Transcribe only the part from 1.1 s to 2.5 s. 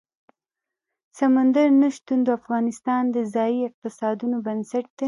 سمندر نه شتون د